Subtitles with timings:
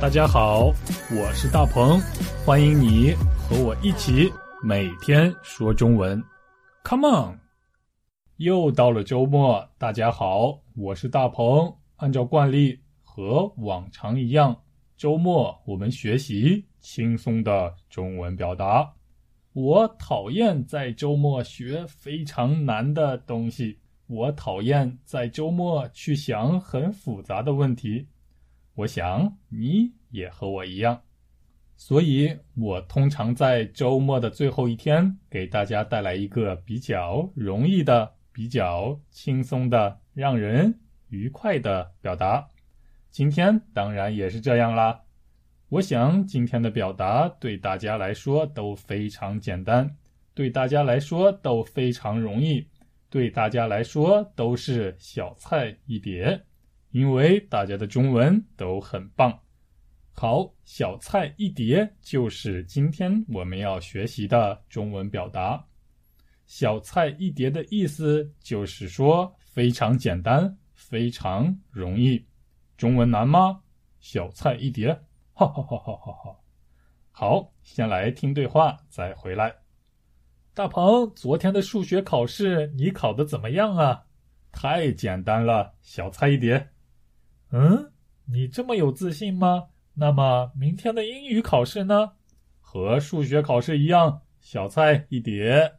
[0.00, 0.66] 大家好，
[1.10, 2.00] 我是大鹏，
[2.46, 4.32] 欢迎你和我一起
[4.62, 6.22] 每天说中文。
[6.84, 7.40] Come on！
[8.36, 11.74] 又到了周末，大家好，我是大鹏。
[11.96, 14.56] 按照惯例，和往常一样，
[14.96, 18.88] 周末我们学习轻松的中文表达。
[19.52, 23.76] 我讨厌在周末学非常难的东西，
[24.06, 28.06] 我讨厌在周末去想很复杂的问题。
[28.78, 31.02] 我想你也和我一样，
[31.76, 40.78] 所以我通常在周末的最后一天给大家带来一个比较容易的、比较轻松的、让人
[41.08, 42.48] 愉快的表达。
[43.10, 45.00] 今天当然也是这样啦。
[45.70, 49.92] 我想今天的表达对大家来说都非常简单，
[50.34, 52.64] 对大家来说都非常容易，
[53.10, 56.40] 对大家来说都是小菜一碟。
[56.90, 59.38] 因为大家的中文都很棒，
[60.12, 65.64] 好，小菜一碟就是今天我们要学习的中文表达。
[66.46, 72.24] 小菜一碟的意思就是说非常简单，非常容易。
[72.76, 73.60] 中文难吗？
[74.00, 74.88] 小菜一碟，
[75.34, 76.36] 哈哈哈哈哈哈。
[77.10, 79.54] 好，先来听对话，再回来。
[80.54, 84.04] 大鹏，昨天的数学考试你考的怎么样啊？
[84.50, 86.68] 太简单了，小菜一碟。
[87.50, 87.90] 嗯，
[88.26, 89.68] 你这么有自信吗？
[89.94, 92.12] 那么明天的英语考试呢？
[92.60, 95.72] 和数学考试一样，小菜一碟。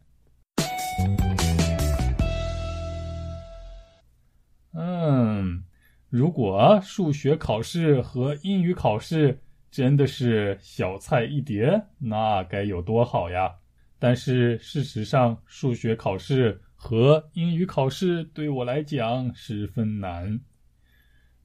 [4.74, 5.64] 嗯，
[6.10, 9.40] 如果数学考试和英语考试
[9.70, 13.54] 真的是小菜一碟，那该有多好呀！
[14.00, 20.40] 但是事实上，数学考试和英语考试对我来讲十分难。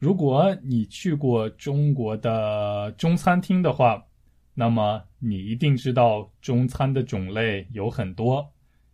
[0.05, 4.05] 如果你去过中国的中餐厅的话，
[4.53, 8.47] 那么你一定知道中餐的种类有很多，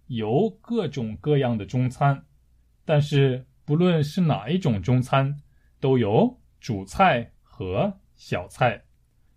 [0.06, 2.24] 有各种各样的中餐。
[2.84, 5.36] 但是不论是哪一种中餐，
[5.80, 8.80] 都有主菜和小菜。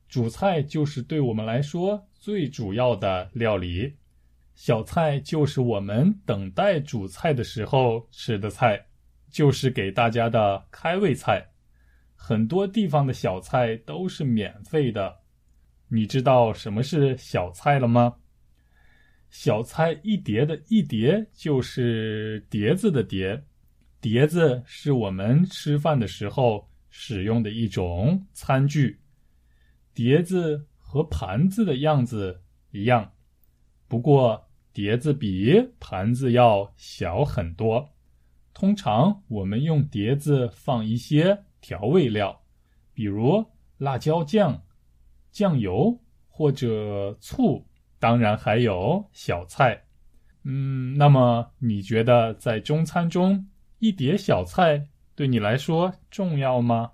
[0.08, 3.92] 主菜就是对我们来说最主要的料理，
[4.54, 8.80] 小菜就是我们等待主菜的时候吃的菜，
[9.32, 11.44] 就是给大家的开胃菜。
[12.26, 15.14] 很多地方的小菜都是免费的，
[15.90, 18.16] 你知道什么是小菜了吗？
[19.30, 23.44] 小菜一碟的一碟就是碟子的碟，
[24.00, 28.98] 碟子是我们吃饭的时候使用的一种餐具。
[29.94, 32.42] 碟子和盘子的样子
[32.72, 33.12] 一样，
[33.90, 34.42] 不过
[34.72, 37.86] 碟子比盘子要小很多。
[38.54, 41.38] 通常我们用碟子放一些。
[41.64, 42.38] 调味料，
[42.94, 43.44] 比如
[43.78, 44.62] 辣椒酱、
[45.32, 45.98] 酱油
[46.28, 47.66] 或者醋，
[47.98, 49.82] 当然还有小菜。
[50.44, 53.48] 嗯，那么你觉得在中餐中
[53.80, 54.86] 一碟小菜
[55.16, 56.92] 对你来说重要吗？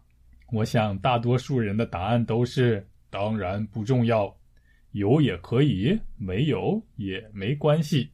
[0.51, 4.31] 我想大多数人的答案都是当然不重要，
[4.91, 8.11] 有也可以，没有也没关系。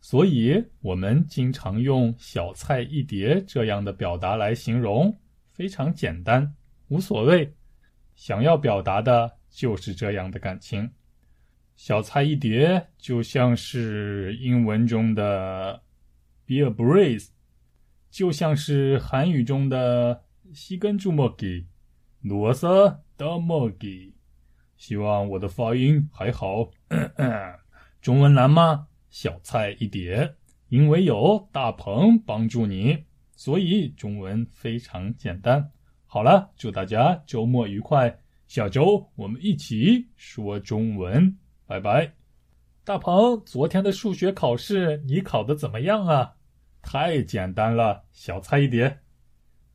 [0.00, 5.16] 所以我们经常用“小菜一碟”这样的表达来形容。
[5.62, 6.56] 非常简单，
[6.88, 7.54] 无所谓。
[8.16, 10.90] 想要表达的就是这样的感情，
[11.76, 15.80] 小菜一碟，就像是英文中的
[16.48, 17.28] “be a breeze”，
[18.10, 21.66] 就像是韩语中的“西根猪墨기”，
[22.22, 22.66] 罗斯
[23.16, 24.14] 大墨 기。
[24.76, 26.72] 希望我的发音还好。
[28.00, 28.88] 中文难吗？
[29.10, 30.34] 小菜一碟，
[30.70, 33.04] 因为有大鹏帮助你。
[33.44, 35.68] 所以中文非常简单。
[36.06, 38.16] 好了，祝大家周末愉快，
[38.46, 41.36] 下周我们一起说中文，
[41.66, 42.08] 拜拜。
[42.84, 46.36] 大鹏，昨天的数学考试你考的怎么样啊？
[46.82, 49.00] 太简单了，小菜一碟。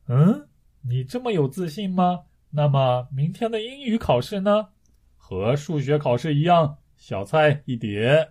[0.06, 0.48] 嗯，
[0.80, 2.20] 你这么有自信吗？
[2.48, 4.66] 那么明天的英语考试呢？
[5.14, 8.30] 和数学考试一样，小菜一碟。